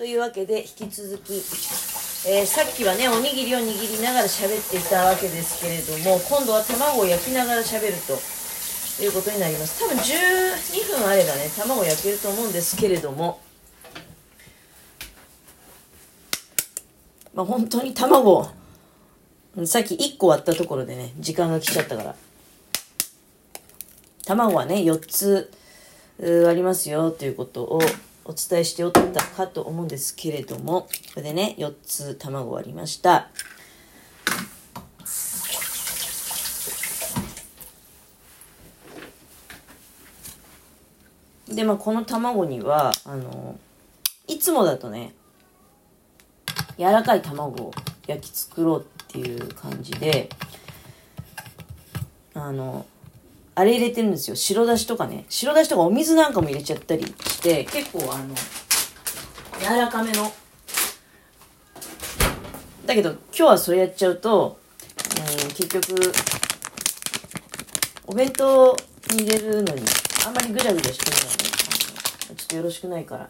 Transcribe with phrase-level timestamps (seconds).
[0.00, 1.34] というわけで引き続き、
[2.26, 3.64] えー、さっきはねおにぎりを握
[3.98, 8.14] りながら喋っていたわけですけれども今度は卵を焼きながら喋ると
[9.04, 9.78] いうことになります。
[9.78, 13.42] 多分12分あればね卵焼けると思うんですけれども
[17.34, 18.48] まあ本当に卵
[19.66, 22.14] さっき1個割ったところでね時間が来ちゃったから。
[24.24, 25.52] 卵はね4つ
[26.48, 27.82] ありますよということを
[28.30, 33.28] お伝えしておったかと思うんですけれども、これでね、4つ卵ありました。
[41.48, 43.58] で、まあ、この卵には、あの、
[44.28, 45.12] いつもだとね、
[46.78, 47.72] 柔らかい卵を
[48.06, 50.28] 焼き作ろうっていう感じで、
[52.34, 52.86] あの、
[53.54, 54.36] あれ入れてるんですよ。
[54.36, 55.26] 白だしとかね。
[55.28, 58.34] 白だしとかお水なんかも入れちゃったりして、結構あの、
[59.60, 60.32] 柔らかめの。
[62.86, 64.58] だけど、今日はそれやっちゃうと、
[65.44, 66.12] うん、結局、
[68.06, 68.76] お弁当
[69.12, 69.82] に入れるのに、
[70.26, 71.38] あんまりぐちゃぐちゃしてるのはね、
[72.36, 73.28] ちょっとよろしくないから。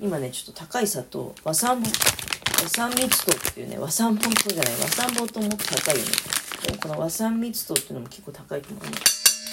[0.00, 6.39] 今ね、ちょっと高い砂糖、和三和三蜜糖っていうね、和三本糖じゃない、和三本糖もっと高いよね。
[6.80, 8.90] この和三蜜糖っていうのも結構高いと思うね。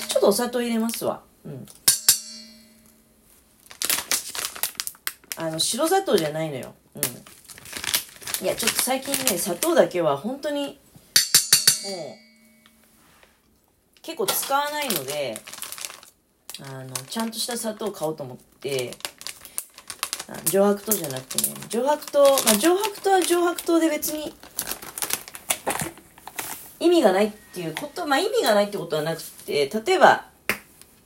[0.10, 1.22] ちょっとお砂糖入れますわ。
[1.46, 1.66] うん。
[5.36, 6.74] あの、白砂糖じゃないのよ。
[6.96, 8.46] うん。
[8.46, 10.78] いや、ちょっと最近ね、砂糖だけは本当に、もう、
[14.02, 15.42] 結構使わないので、
[16.62, 18.92] あの、ちゃんとした砂糖買おうと思って、
[20.52, 24.34] 上白糖じゃなくてね、上白糖、まあ、上白糖は上白糖で別に
[26.80, 30.26] 意味がないっていうこと、まあ意味がないってことはなくて、例えば、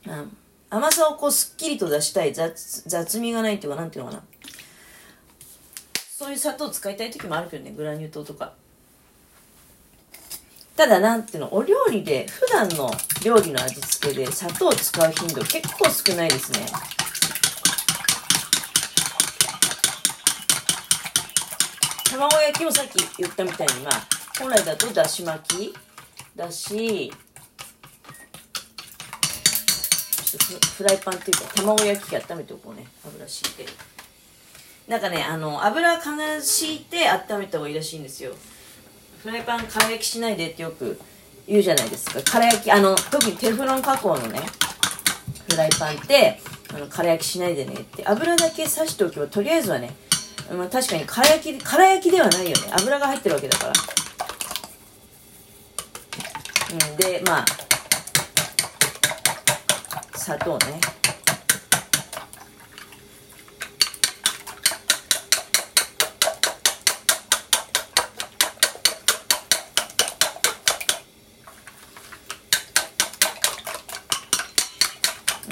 [0.06, 0.38] うん、
[0.70, 4.24] 甘さをこうすっきりと出したい雑、雑味がないっていうか、なんていうのかな。
[6.18, 8.54] そういう砂糖を使いたい時もあるけどね、グラニュー糖とか。
[10.76, 12.92] ただ、なんていうの、お料理で、普段の
[13.24, 16.66] 料理の味付けで砂糖を使う頻度結構少ないですね。
[22.12, 25.74] 卵焼きもさっき言ったみたいに、まあ、本来だとだし巻き？
[26.36, 27.12] だし
[30.78, 32.88] フライパンっていうか卵焼き器温めておこうね。
[33.06, 33.72] 油敷いて。
[34.88, 38.34] なんかねあの油必ず敷いて温めた方がいいらしいんですよ。
[39.22, 41.00] フライパン空焼きしないでってよく
[41.48, 42.20] 言うじゃないですか。
[42.32, 44.40] 空焼きあの特にテフロン加工のね
[45.50, 46.40] フライパンって
[46.74, 48.04] あの空焼きしないでねって。
[48.08, 49.92] 油だけ刺しておけばとりあえずはね、
[50.52, 52.56] まあ、確かに空焼き空焼きではないよね。
[52.72, 53.74] 油が入ってるわけだから。
[56.72, 57.46] うん、でまあ
[60.16, 60.80] 砂糖ね。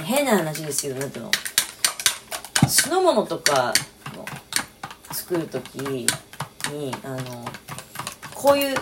[0.03, 1.31] 変な話ですけどなんていうの。
[2.67, 3.73] 酢の物とか
[5.11, 6.07] 作る時に
[7.03, 7.45] あの
[8.33, 8.77] こういう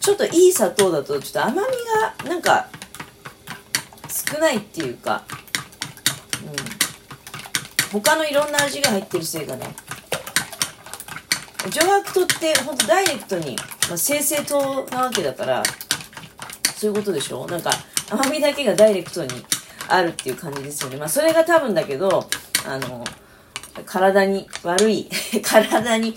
[0.00, 1.60] ちょっといい砂糖だとちょっと甘み
[2.24, 2.68] がなんか
[4.32, 5.22] 少ないっていうか、
[7.92, 9.74] うん、他のいろんな味が入ってるせいかね。
[11.70, 13.54] 上白糖ってほんとダイレクトに、
[13.88, 15.62] まあ、生成糖なわけだから
[16.74, 17.46] そういうことでしょ？
[17.46, 17.70] なんか
[18.10, 19.30] 甘みだけがダイレクトに
[19.88, 20.96] あるっていう感じですよね。
[20.96, 22.26] まあそれが多分だけど
[22.66, 23.04] あの
[23.84, 25.08] 体に悪い
[25.44, 26.16] 体に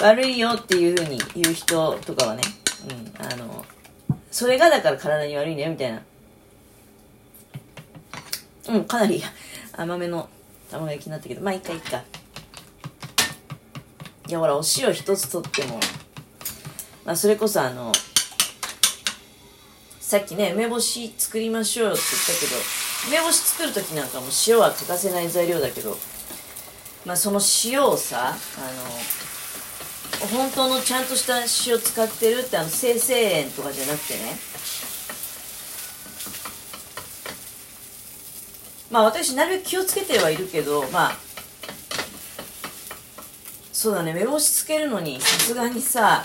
[0.00, 2.42] 悪いよっていうふうに言う人とかはね
[2.88, 3.64] うん、あの、
[4.30, 6.02] それがだから体に悪いね、みたいな。
[8.68, 9.22] うん、かなり
[9.76, 10.28] 甘めの
[10.70, 12.02] 卵焼きになったけど、まあいいかいいか。
[14.28, 15.80] いや、ほら、お塩一つとっても、
[17.04, 17.92] まあそれこそあの、
[20.00, 22.56] さっきね、梅干し作りましょうよって言ったけど、
[23.08, 25.96] 梅干し作る時なんかも塩は欠かせない材料だけど、
[27.04, 28.36] まあその塩をさ、あの、
[30.28, 34.36] 本当のちゃんとした塩使ってるってあの生成塩とかじゃなくてね。
[38.90, 41.16] まあ私なるべく気をつけてはいるけどまあ
[43.72, 46.24] そうだね目星つけるのにさすがにさ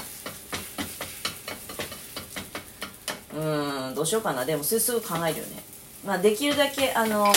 [3.33, 4.45] うんどうしようかな。
[4.45, 5.63] でもそれすぐ考えるよね。
[6.05, 7.31] まあできるだけあの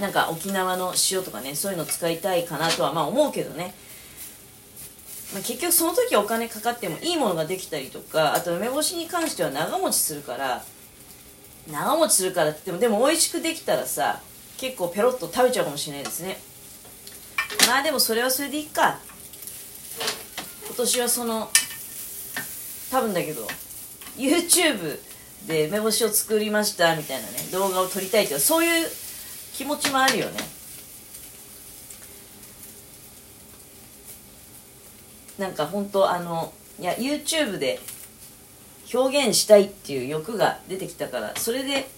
[0.00, 3.74] なんか沖縄の塩とかねそういうの使いたいかなとはまあ思うけどね。
[5.34, 10.62] まあ、結局その時お金かかってもいいものができたりとかあと梅干しに関しては長持ちするから
[11.70, 14.20] 長持ちするからって言ってもでも美味しくできたらさ
[14.56, 16.38] 結構ペロッと食べちゃうかもしれないですね。
[17.66, 18.98] まあでもそれはそれでいいか。
[20.66, 21.48] 今年はその
[22.90, 23.46] 多分だけど
[24.16, 25.00] YouTube
[25.48, 28.88] で梅干しを作りましたみたいなね動画を撮りたいというそういう
[29.54, 30.38] 気持ちもあるよね。
[35.38, 37.80] なんか本当あのいや YouTube で
[38.92, 41.88] 表現したいっていう欲が出てきたからそれで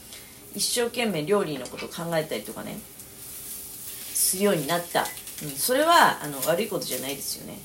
[0.55, 2.79] 一生懸命料理のこと考えたりとかね
[4.15, 5.01] するようになった、
[5.43, 7.59] うん、それはあの悪いことじゃないですよね。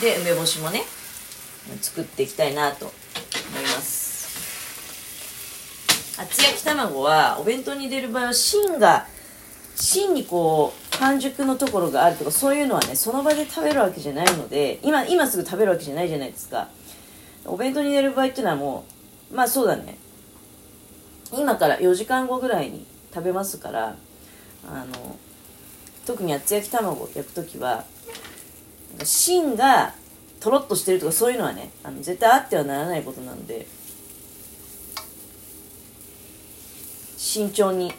[0.00, 0.84] で梅干しもね
[1.80, 2.94] 作っていきたいなと思
[3.58, 4.08] います。
[6.20, 9.06] 厚焼き卵はお弁当に入れる場合は芯が
[9.80, 16.68] 芯にこう半熟のところがあるとかそういうのはねその場で食べるわけじゃないので今今すぐ食べるわけじゃないじゃないですか。
[17.44, 18.84] お弁当に入れる場合っていうのはも
[19.30, 19.96] うまあそうだね。
[21.32, 22.84] 今から4時間後ぐらいに
[23.14, 23.96] 食べますから
[24.68, 25.16] あの
[26.06, 27.84] 特に厚焼き卵を焼く時は
[29.04, 29.94] 芯が
[30.40, 33.66] とろっとしてるとかそういうのはねあの絶対あってはならないことなので
[37.16, 37.92] 慎重に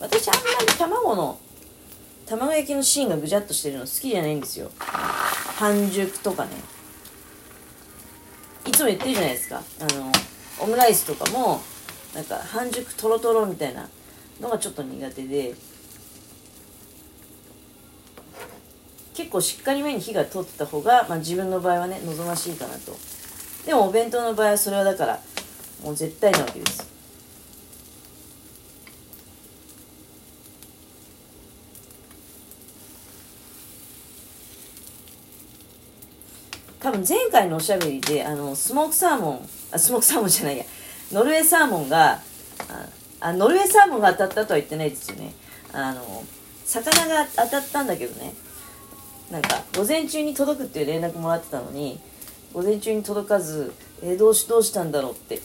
[0.00, 1.38] 私あんまり卵の
[2.26, 4.70] 卵焼きの芯がぐじゃっとしてるの好きじゃないんですよ。
[4.78, 6.50] 半熟とかね。
[8.66, 9.62] いつも言ってるじゃないですか。
[9.80, 10.12] あの
[10.60, 11.62] オムライスとかも
[12.14, 13.88] なんか半熟とろとろみたいな
[14.40, 15.54] のがちょっと苦手で。
[19.14, 22.96] 結構しっかりめに火が通ってた方が、まあ、自分の場合はね望ましいかなと。
[23.66, 25.20] でもお弁当の場合はそれはだから
[25.82, 26.97] もう絶対なわけです。
[36.88, 40.64] 多分前回のおしゃべりであのスモークサーモンあスモークサーモンじゃないや。
[41.12, 42.18] ノルウェーサーモンが
[43.20, 45.34] あノルウェーサーモンが当たったとは言ってないですよね。
[45.74, 46.24] あの
[46.64, 48.32] 魚が当たったんだけどね。
[49.30, 52.00] なんか午前中に届くっていう連絡もらってたのに
[52.54, 55.42] 午前中に届かず、え、どうしどうしたんだろうって。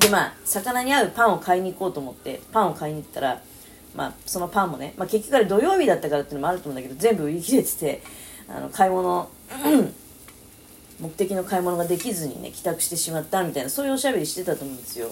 [0.00, 3.40] でまあ魚に合うパンを買いに行こうと思ってパンを買いに行ったら
[3.94, 8.02] まあそのパンもね、まあ、結局あれ土曜日だったからっていうのもあると思うんだけど全部売り切れてて
[8.48, 9.30] あの買い物
[11.00, 15.08] 目的の買い物ができずにね帰宅してしまったみたいなそういうおしゃべりしてたと思うんですよ。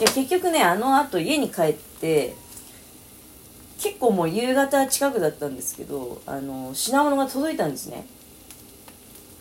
[0.00, 2.34] いや結局ねあのあと家に帰って
[3.78, 8.06] 結構もう夕方近くだったんですけどあの品物が届いたんですね。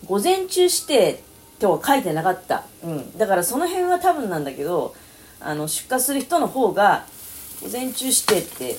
[0.06, 1.23] 午前中指定
[1.59, 4.95] とは書いてなかった、うん、だからその辺は多分なんだけど
[5.39, 7.06] あの出荷する人の方が
[7.61, 8.75] 午前中指定って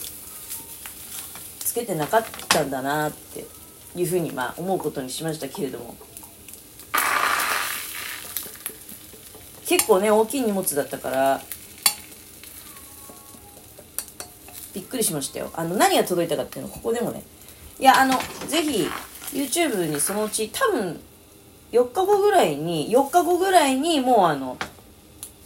[1.61, 3.60] つけてなかったんだなって。
[3.97, 5.97] いうふうにまあ思うことにしましたけれども。
[9.67, 11.41] 結構ね大きい荷物だったから
[14.75, 15.51] びっくりしましたよ。
[15.55, 17.23] あの何が届いたかっていうのここでもね。
[17.79, 18.89] いやあのぜひ
[19.33, 21.01] YouTube にそのうち多分
[21.73, 24.57] 4日後ぐらいに4日後ぐらいにもうあの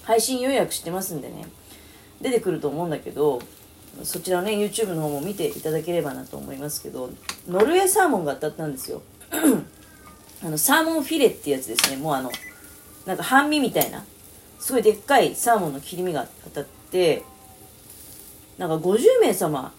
[0.02, 1.46] 配信予約してますんでね。
[2.20, 3.42] 出てくると思うんだけど
[4.02, 7.10] そちらのね YouTube の方も見ていただければなと思いますけど
[7.48, 9.02] ノルウェーサーモンが当たったんですよ。
[10.42, 11.96] あのサーモンフィレってやつですね。
[11.96, 12.30] もうあの
[13.06, 14.04] なんか半身みたいな。
[14.58, 17.22] すごいでっかいサーモンの切り身が当たって
[18.56, 19.74] なんか50名様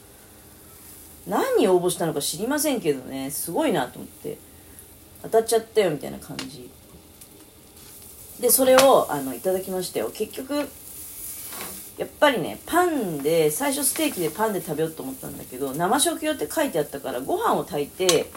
[1.27, 3.31] 何人応募したのか知りませんけどね。
[3.31, 4.37] すごいなと思って
[5.23, 6.69] 当たっちゃったよみたいな感じ。
[8.39, 10.11] でそれをあのいただきましたよ。
[10.13, 10.69] 結局
[11.97, 18.29] やっぱりねパンで最初ステーキでパンで食べようと思ったんだけど生食用って書いてあったからご飯を炊いて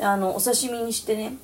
[0.00, 1.34] あのお刺身にしてね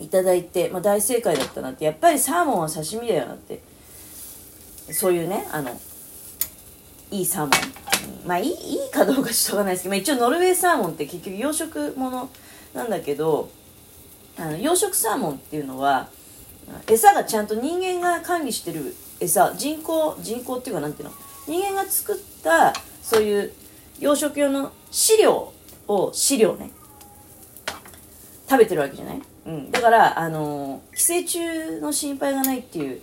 [0.00, 1.84] いただいて、まあ、大正解だったなって。
[1.84, 3.60] やっぱりサーモンは刺身だよなって。
[4.92, 5.78] そういうねあの
[7.10, 12.30] いいサーモン、まあいいいいかどうかちょっとわかんないですけど、まあ、一応ノルウェーサーモンって結局養殖もの
[12.74, 13.50] なんだけど
[14.38, 16.08] あの養殖サーモンっていうのは
[16.88, 21.14] 餌がちゃんと人間が管理してる餌人工人工っていうかなんていうの？
[21.46, 22.72] 人間が作った
[23.02, 23.52] そういう
[23.98, 25.52] 養殖用の飼料
[25.86, 26.70] を飼料ね。
[28.50, 31.38] 食べてるわけじゃない、うん、だからあの寄生虫
[31.80, 33.00] の心配がないっていう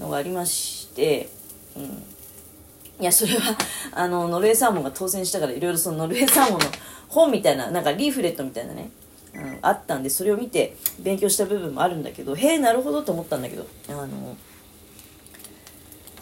[0.00, 1.28] のがありまして、
[1.76, 3.56] うん、いやそれは
[3.94, 6.66] あのノルウェーサーモンが当選したからいろいろそのノルウェーサーモンの
[7.08, 8.90] 本みたいななんかリーフレットみたいなね、
[9.32, 14.36] うん、あったんでそれを見て勉強した部分もあるんだけどへえなるほどと思ったんだけどあの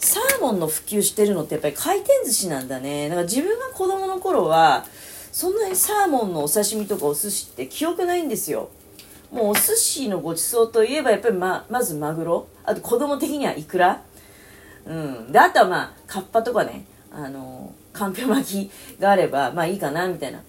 [0.09, 3.09] サーモンの普及してるのってやっぱり回転寿司なんだね。
[3.09, 4.83] だから自分が子供の頃は
[5.31, 8.71] そんなにサーモンのお刺身とかお寿司って記憶ないんですよ。
[9.31, 12.47] もうお寿司のごちそうといえばやっぱりままずマグロ。
[12.63, 14.01] あと子供的にはイクラ
[14.87, 15.31] うん。
[15.31, 16.85] であとはまあカッパとかね。
[17.11, 20.41] あのかんぴょう巻きがあればまあいいかなみたいな。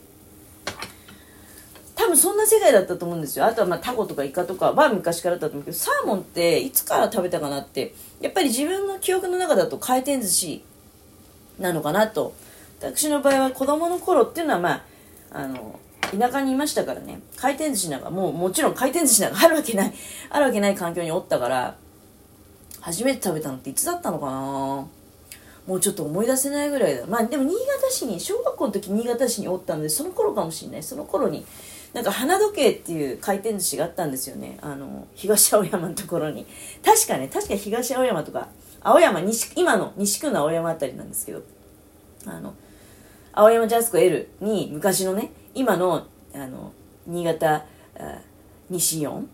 [2.10, 3.46] 分そんな世界だったと思うんですよ。
[3.46, 10.64] あとはまあタコとかイカとかは昔からだったと思うけどサーモンっていつから食べたかなってやっぱり自分の記憶の中だと回転寿司
[11.58, 12.34] なのかなと。
[12.80, 14.82] 私の場合は子供の頃っていうのはまあ
[15.32, 15.78] あの
[16.18, 17.20] 田舎にいましたからね。
[17.36, 19.92] 回転寿司なんかもうもちろん回転寿司なんかあるわけない
[20.30, 21.76] あるわけない環境におったから
[22.80, 24.86] 初めて食べたのっていつだったのかな？
[25.66, 27.04] もうちょっと思い出せないぐらいだ。
[27.06, 30.82] まあでも新潟市に小学校の時新潟市におったのでその頃かもしれない。
[30.82, 31.44] その頃に
[31.92, 34.58] なんか花時計っていう回転寿司があったんですよね。
[34.62, 36.46] あの東青山のところに。
[36.84, 38.48] 確かね確か東青山とか
[38.80, 41.42] 青山西今の西区の青山あたりなんですけど。
[42.26, 42.54] あの
[43.32, 46.72] 青山ジャスコ L に昔のね今のあの
[47.06, 47.64] 新潟
[48.68, 49.28] 西四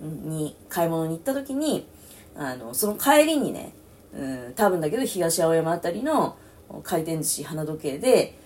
[0.00, 1.86] に買い物に行った時に
[2.34, 3.72] あのその帰りにね、
[4.14, 6.36] うん、多分だけど東青山あたりの
[6.82, 8.36] 回転寿司花時計で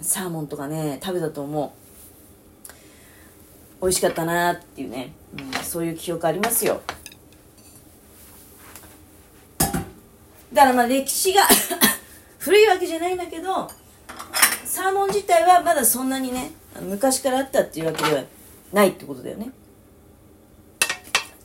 [0.00, 1.79] サーモンとかね食べたと思う。
[3.80, 6.82] 美味しかったなっていうね、うん、そういう記憶ありますよ。
[10.52, 11.42] だからまあ歴史が
[12.38, 13.70] 古いわけじゃないんだけど
[14.64, 18.24] サーモン自体はまだそんなにね昔からあったっていうわけでは
[18.72, 19.50] ないってことだよね。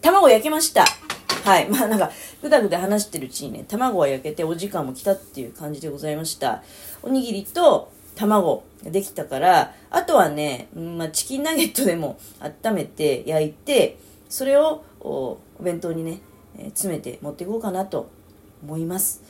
[0.02, 0.86] 卵焼けました。
[1.44, 1.68] はい。
[1.72, 2.12] まあなんか
[2.42, 6.64] ぐだぐだ話してるうちにね卵が焼けてお時間も来たっていう感じでございました。
[7.02, 13.98] おにぎりと卵できたから、あとはね、まあ、チキンナゲットでも温めて焼いて、
[14.30, 16.20] それをお弁当にね、
[16.58, 18.10] え、詰めて持っていこうかなと
[18.64, 19.22] 思います。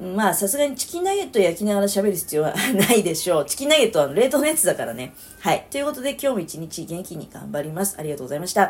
[0.00, 3.44] まあ、さすがにチキンナゲット焼きながら喋る必要はないでしょう。
[3.44, 5.14] チキンナゲットは冷凍のやつだからね。
[5.40, 5.66] はい。
[5.70, 7.96] ということで今日も一日元気に頑張ります。
[7.98, 8.68] ありがとうございました。